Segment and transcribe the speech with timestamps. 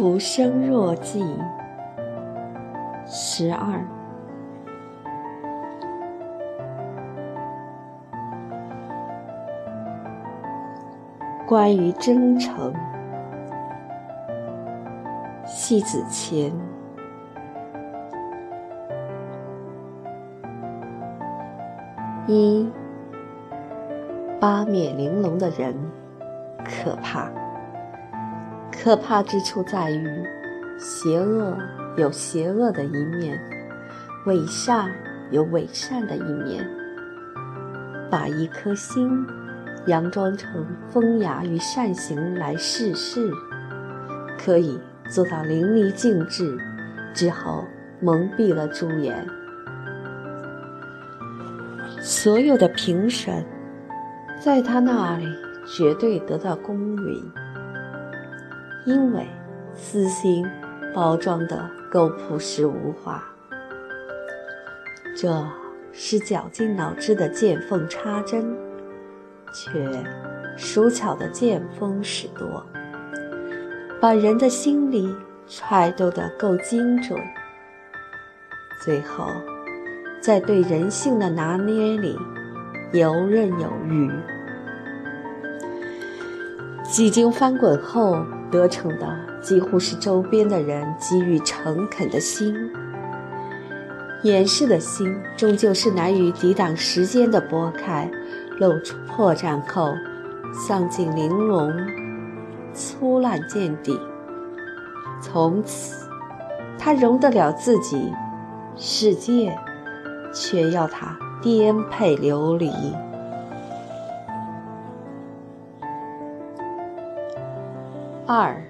[0.00, 1.22] 浮生若寄，
[3.04, 3.84] 十二。
[11.46, 12.72] 关于真诚，
[15.44, 16.50] 戏子前，
[22.26, 22.66] 一
[24.40, 25.76] 八面玲珑的人
[26.64, 27.39] 可怕。
[28.82, 30.08] 可怕之处在于，
[30.78, 31.54] 邪恶
[31.98, 33.38] 有邪恶的一面，
[34.24, 34.90] 伪善
[35.30, 36.66] 有伪善的一面。
[38.10, 39.24] 把一颗心
[39.86, 43.30] 佯装成风雅与善行来试试，
[44.38, 46.56] 可以做到淋漓尽致，
[47.12, 47.66] 之后
[48.00, 49.26] 蒙蔽了朱颜。
[52.00, 53.44] 所有的评审，
[54.40, 55.26] 在他那里
[55.66, 57.30] 绝对得到公允。
[58.86, 59.26] 因为
[59.74, 60.46] 私心
[60.94, 63.22] 包装的够朴实无华，
[65.14, 65.44] 这
[65.92, 68.56] 是绞尽脑汁的见缝插针，
[69.52, 69.86] 却
[70.56, 72.64] 熟巧的见风使舵，
[74.00, 75.14] 把人的心里
[75.46, 77.20] 揣度的够精准，
[78.82, 79.26] 最后
[80.22, 82.18] 在对人性的拿捏里
[82.92, 84.10] 游刃有余。
[86.84, 88.24] 几经翻滚后。
[88.50, 92.54] 得逞的几乎是周边的人给予诚恳的心，
[94.22, 98.10] 掩饰的心终究是难于抵挡时间的拨开，
[98.58, 99.94] 露出破绽后，
[100.52, 101.72] 丧尽玲珑，
[102.74, 103.98] 粗烂见底。
[105.22, 106.08] 从此，
[106.78, 108.12] 他容得了自己，
[108.76, 109.56] 世界
[110.32, 112.70] 却要他颠沛流离。
[118.32, 118.62] 二，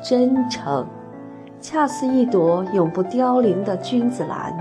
[0.00, 0.86] 真诚，
[1.60, 4.56] 恰似一朵永不凋零的君子兰。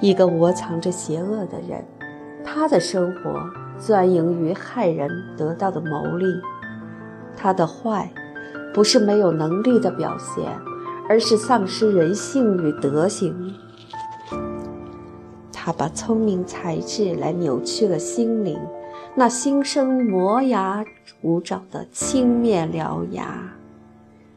[0.00, 1.84] 一个窝藏着邪恶的人，
[2.44, 3.40] 他的生活
[3.78, 6.26] 钻营于害人得到的牟利。
[7.36, 8.10] 他的坏，
[8.74, 10.44] 不是没有能力的表现，
[11.08, 13.54] 而是丧失人性与德行。
[15.52, 18.58] 他把聪明才智来扭曲了心灵。
[19.18, 20.84] 那心生磨牙
[21.22, 23.52] 无爪的青面獠牙，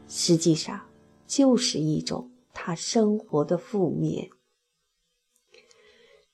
[0.08, 0.80] 实际上
[1.24, 4.28] 就是一种他生活的负面。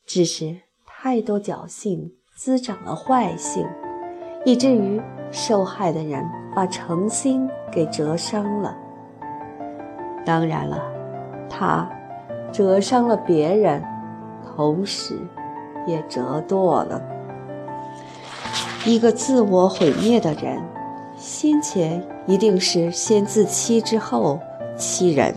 [0.06, 3.66] 只是太多侥幸滋长了坏性，
[4.46, 4.98] 以至于
[5.30, 6.24] 受害的人
[6.56, 8.74] 把诚心给折伤了。
[10.24, 10.82] 当然了，
[11.50, 11.86] 他
[12.50, 13.84] 折伤了别人，
[14.42, 15.18] 同时
[15.86, 17.17] 也折堕了。
[18.86, 20.62] 一个自我毁灭的人，
[21.16, 24.38] 先前一定是先自欺之后
[24.76, 25.34] 欺人。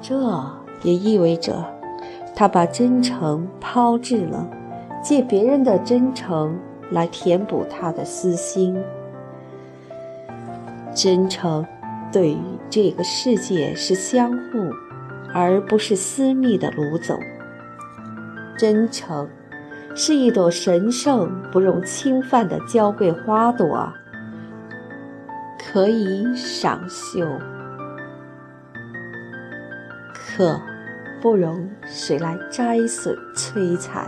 [0.00, 0.42] 这
[0.82, 1.64] 也意味着，
[2.34, 4.48] 他把真诚抛掷了，
[5.02, 6.58] 借别人的真诚
[6.90, 8.76] 来填补他的私心。
[10.94, 11.64] 真诚
[12.10, 12.38] 对于
[12.70, 14.70] 这个世界是相互，
[15.34, 17.14] 而不是私密的掳走。
[18.58, 19.28] 真诚。
[19.98, 23.90] 是一朵神圣不容侵犯的娇贵花朵，
[25.58, 27.26] 可以赏秀，
[30.12, 30.60] 可
[31.22, 34.06] 不容谁来摘损摧残。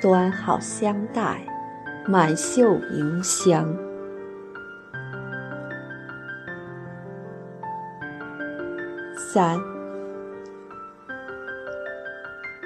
[0.00, 1.42] 端好香袋，
[2.06, 3.76] 满袖迎香。
[9.14, 9.73] 三。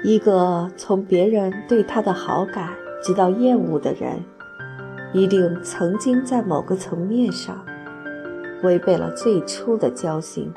[0.01, 2.69] 一个从别人对他的好感
[3.03, 4.23] 直到厌恶的人，
[5.11, 7.65] 一定曾经在某个层面上
[8.63, 10.53] 违背了最初的交心。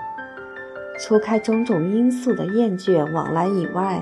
[1.00, 4.00] 除开种种因素的厌倦往来以外，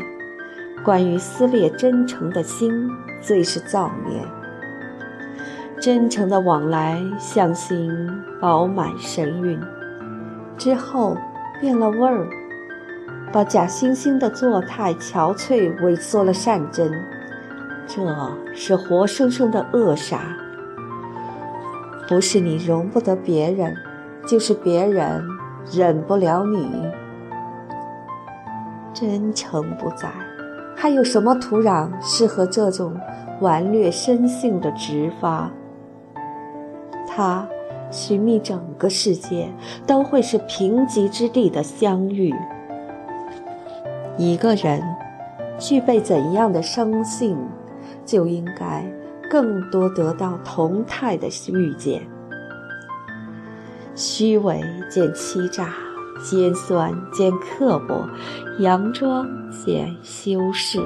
[0.85, 2.91] 关于撕裂真诚的心，
[3.23, 4.23] 最是造孽。
[5.81, 7.91] 真诚的往来，相信
[8.41, 9.59] 饱满神韵，
[10.59, 11.17] 之后
[11.61, 12.29] 变了味儿。
[13.33, 16.93] 把假惺惺的作态憔悴萎缩了善真，
[17.87, 18.03] 这
[18.55, 20.21] 是活生生的扼杀。
[22.09, 23.73] 不是你容不得别人，
[24.27, 25.23] 就是别人
[25.73, 26.69] 忍不了你。
[28.93, 30.11] 真诚不在，
[30.77, 33.01] 还有什么土壤适合这种
[33.41, 35.49] 顽劣生性的直发？
[37.07, 37.47] 他
[37.93, 39.49] 寻觅整个世界，
[39.87, 42.35] 都会是贫瘠之地的相遇。
[44.21, 44.83] 一个人
[45.59, 47.39] 具备怎样的生性，
[48.05, 48.85] 就应该
[49.31, 52.07] 更多得到同态的遇见。
[53.95, 55.73] 虚伪见欺诈，
[56.23, 58.07] 尖酸见刻薄，
[58.59, 60.79] 佯装见修饰。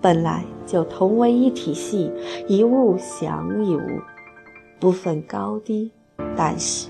[0.00, 2.10] 本来就同为一体系，
[2.48, 4.00] 一物降一物，
[4.80, 5.92] 不分高低，
[6.34, 6.88] 但是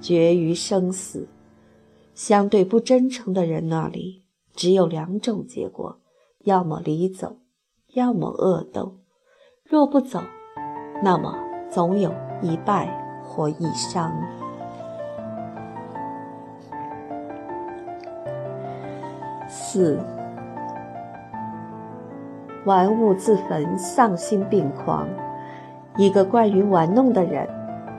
[0.00, 1.28] 绝于生死。
[2.16, 4.24] 相对不真诚的人那里，
[4.54, 5.98] 只有两种结果：
[6.44, 7.38] 要么离走，
[7.94, 8.98] 要么恶斗。
[9.64, 10.20] 若不走，
[11.02, 11.34] 那么
[11.68, 12.96] 总有一败。
[13.22, 14.12] 或一伤。
[19.46, 20.00] 四，
[22.64, 25.06] 玩物自焚，丧心病狂。
[25.96, 27.48] 一个惯于玩弄的人，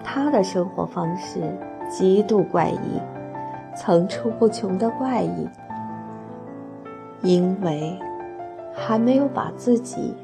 [0.04, 1.40] 他的生活方式
[1.90, 3.00] 极度怪异，
[3.74, 5.48] 层出不穷的怪异，
[7.22, 7.98] 因为
[8.74, 10.16] 还没有把自己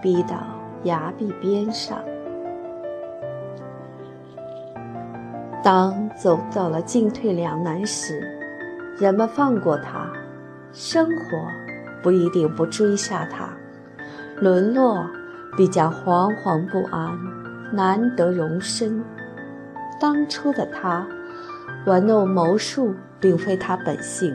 [0.00, 0.36] 逼到
[0.84, 1.98] 崖壁边上。
[5.62, 8.20] 当走到了进退两难时，
[8.98, 10.10] 人们放过他，
[10.72, 11.38] 生活
[12.02, 13.50] 不一定不追杀他，
[14.40, 15.04] 沦落
[15.56, 17.10] 必将惶惶不安，
[17.72, 19.04] 难得容身。
[20.00, 21.06] 当初的他
[21.84, 24.34] 玩弄谋术，并非他本性，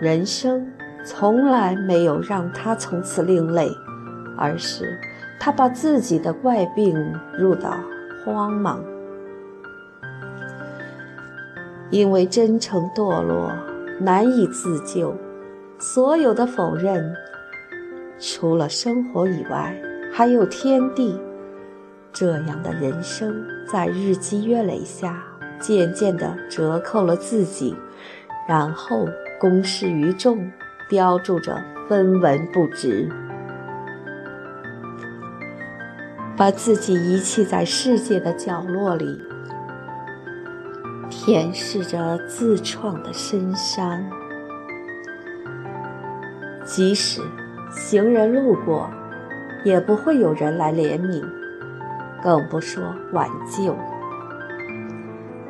[0.00, 0.66] 人生
[1.04, 3.70] 从来没有让他从此另类，
[4.38, 4.98] 而是
[5.38, 6.96] 他把自己的怪病
[7.38, 7.76] 入到
[8.24, 8.82] 慌忙。
[11.90, 13.52] 因为真诚堕落，
[13.98, 15.14] 难以自救，
[15.78, 17.14] 所有的否认，
[18.18, 19.76] 除了生活以外，
[20.10, 21.20] 还有天地。
[22.12, 25.22] 这样的人生，在日积月累下，
[25.60, 27.76] 渐渐地折扣了自己，
[28.48, 29.06] 然后
[29.40, 30.52] 公示于众，
[30.86, 33.08] 标注着分文不值，
[36.36, 39.18] 把自己遗弃在世界的角落里。
[41.08, 44.04] 舔舐着自创的深山，
[46.62, 47.22] 即使
[47.70, 48.90] 行人路过，
[49.64, 51.24] 也不会有人来怜悯，
[52.22, 53.74] 更不说挽救。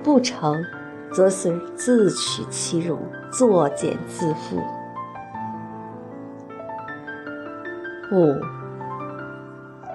[0.03, 0.65] 不成，
[1.13, 2.99] 则是自取其辱，
[3.33, 4.57] 作茧自缚。
[8.13, 8.35] 五，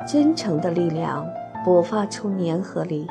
[0.07, 1.25] 真诚的力量
[1.65, 3.07] 勃发出粘合力。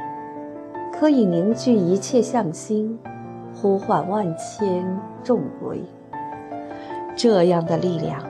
[0.96, 2.96] 可以凝聚一切向心，
[3.52, 4.86] 呼唤万千
[5.24, 5.82] 众归。
[7.16, 8.22] 这样的力量，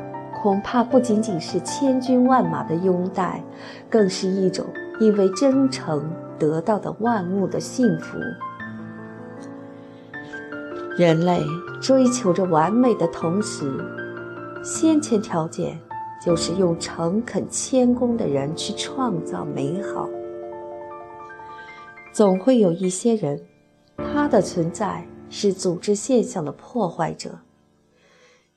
[0.43, 3.43] 恐怕不仅仅是千军万马的拥戴，
[3.91, 4.65] 更是一种
[4.99, 8.19] 因为真诚得到的万物的幸福。
[10.97, 11.45] 人类
[11.81, 13.85] 追求着完美的同时，
[14.63, 15.77] 先前条件
[16.25, 20.09] 就是用诚恳谦恭的人去创造美好。
[22.13, 23.45] 总会有一些人，
[23.97, 27.41] 他的存在是组织现象的破坏者。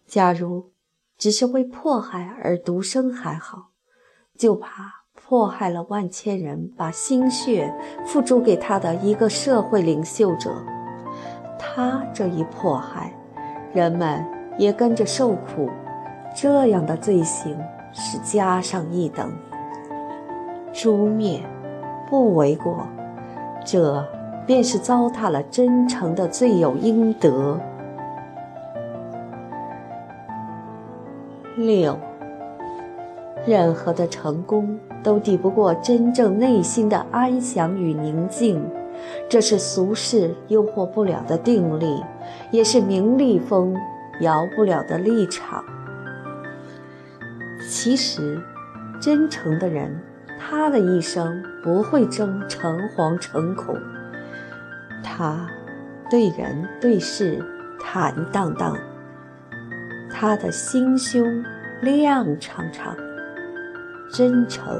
[0.05, 0.73] 假如
[1.17, 3.71] 只是为迫害而独生还好，
[4.37, 7.73] 就怕迫害了万千人，把心血
[8.05, 10.63] 付诸给他的一个社会领袖者，
[11.57, 13.11] 他这一迫害，
[13.73, 14.23] 人们
[14.57, 15.69] 也跟着受苦，
[16.35, 17.57] 这样的罪行
[17.93, 19.31] 是加上一等，
[20.71, 21.41] 诛灭
[22.09, 22.87] 不为过。
[23.65, 24.05] 这
[24.45, 27.59] 便是糟蹋了真诚的罪有应得。
[31.57, 31.97] 六，
[33.45, 38.63] 任何的成功都抵不过真正内心的安详与宁静，
[39.29, 42.03] 这是俗世诱惑不了的定力，
[42.51, 43.75] 也是名利风
[44.21, 45.63] 摇不了的立场。
[47.69, 48.41] 其实，
[49.01, 49.99] 真诚的人。
[50.39, 53.75] 他的一生不会争诚惶诚恐，
[55.03, 55.47] 他
[56.11, 57.43] 对人对事
[57.79, 58.77] 坦荡荡，
[60.09, 61.43] 他的心胸
[61.81, 62.95] 亮敞敞，
[64.13, 64.79] 真诚。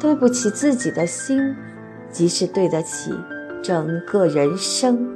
[0.00, 1.54] 对不起自己的心，
[2.14, 3.12] 即是对得起
[3.60, 5.12] 整个人生。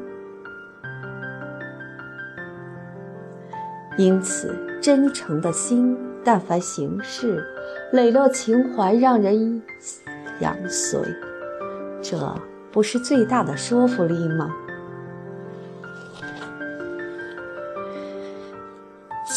[3.97, 7.41] 因此，真诚的心，但凡行事。
[7.93, 9.63] 磊落情怀让人
[10.41, 11.01] 仰随，
[12.03, 12.19] 这
[12.73, 14.51] 不是最大的说服力吗？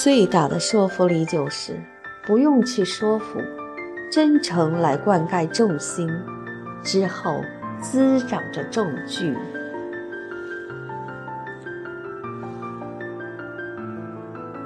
[0.04, 1.80] 最大的说服力就是
[2.26, 3.40] 不用去说服，
[4.12, 6.10] 真诚来灌溉众心，
[6.84, 7.42] 之后
[7.80, 9.38] 滋长着众聚。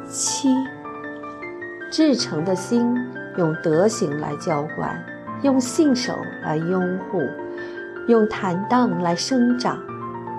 [0.07, 0.49] 七，
[1.91, 2.95] 至诚的心。
[3.37, 4.97] 用德行来浇灌，
[5.41, 7.21] 用信守来拥护，
[8.07, 9.77] 用坦荡来生长，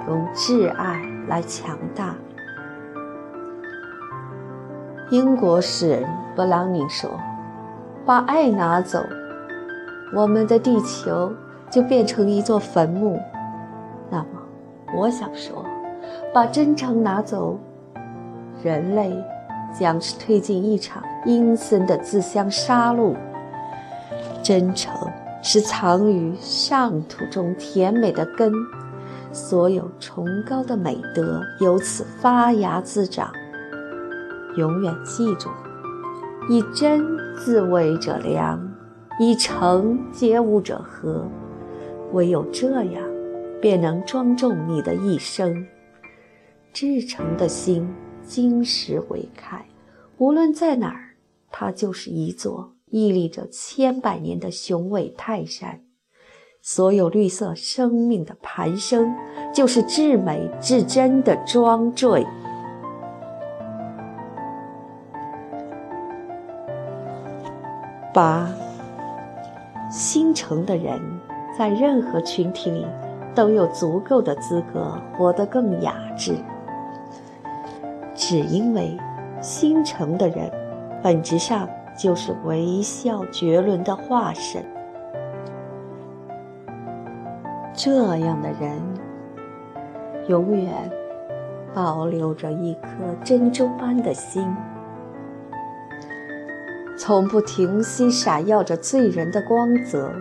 [0.08, 2.14] 用挚爱来强大。
[5.10, 7.10] 英国诗人勃朗宁说
[8.06, 9.04] ：“把爱拿走，
[10.14, 11.30] 我们的地球
[11.70, 13.20] 就变成一座坟墓。”
[14.10, 14.26] 那么，
[14.96, 15.64] 我想说，
[16.32, 17.58] 把真诚拿走，
[18.62, 19.12] 人类
[19.78, 23.14] 将是推进一场阴森的自相杀戮。
[24.42, 24.92] 真诚。
[25.42, 28.52] 是藏于上土中甜美的根，
[29.30, 33.30] 所有崇高的美德由此发芽滋长。
[34.56, 35.48] 永远记住，
[36.50, 37.06] 以真
[37.36, 38.60] 自卫者良，
[39.20, 41.24] 以诚接物者和。
[42.12, 43.02] 唯有这样，
[43.60, 45.66] 便能庄重你的一生。
[46.72, 47.88] 至诚的心，
[48.22, 49.64] 金石为开，
[50.18, 51.14] 无论在哪儿，
[51.50, 52.72] 它就是一座。
[52.88, 55.80] 屹立着千百年的雄伟泰山，
[56.62, 59.12] 所有绿色生命的盘生，
[59.52, 62.24] 就是至美至真的庄坠。
[68.14, 68.48] 八，
[69.90, 71.00] 心诚的人，
[71.56, 72.86] 在任何群体里
[73.34, 76.36] 都有足够的资格活得更雅致，
[78.14, 78.96] 只因为
[79.40, 80.50] 心诚的人，
[81.02, 81.68] 本质上。
[81.98, 84.62] 就是微笑绝伦的化身。
[87.72, 88.78] 这样的人，
[90.28, 90.74] 永远
[91.72, 92.90] 保留着一颗
[93.24, 94.46] 珍珠般的心，
[96.98, 100.12] 从不停息闪耀着醉人的光泽。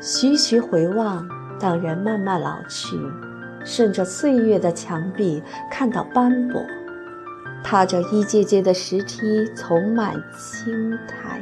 [0.00, 1.26] 徐徐回望，
[1.58, 2.96] 当人慢慢老去，
[3.64, 6.62] 顺着岁月的墙壁，看到斑驳。
[7.64, 11.40] 踏着一阶阶的石梯，丛满青苔。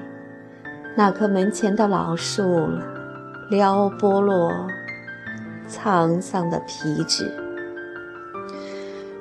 [0.97, 2.81] 那棵门前的老树了，
[3.51, 4.53] 撩拨落
[5.69, 7.31] 沧桑的皮质。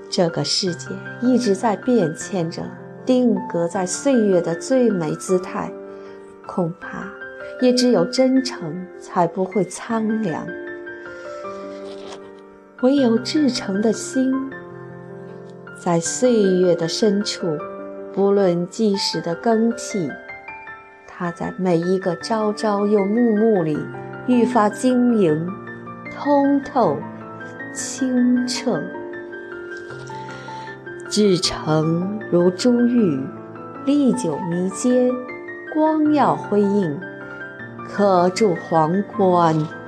[0.09, 0.87] 这个世界
[1.21, 2.63] 一直在变迁着，
[3.05, 5.73] 定格在岁月的最美姿态。
[6.45, 7.07] 恐怕
[7.62, 10.45] 也只有真诚，才不会苍凉。
[12.81, 14.33] 唯有至诚的心。
[15.81, 17.57] 在岁月的深处，
[18.13, 20.10] 不论即时的更替，
[21.07, 23.77] 它在每一个朝朝又暮暮里
[24.27, 25.48] 愈发晶莹、
[26.15, 26.98] 通透、
[27.74, 28.81] 清澈。
[31.10, 33.19] 至诚如珠玉，
[33.86, 35.12] 历久弥坚，
[35.74, 37.00] 光耀辉映，
[37.87, 39.82] 可住皇冠。